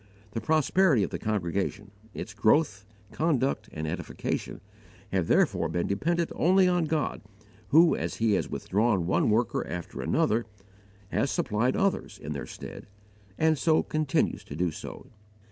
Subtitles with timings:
[0.31, 4.59] The prosperity of the congregation, its growth, conduct, and edification,
[5.11, 7.21] have therefore been dependent only on God,
[7.67, 10.47] who, as He has withdrawn one worker after another,
[11.09, 12.87] has supplied others in their stead,
[13.37, 14.71] and so continues to do.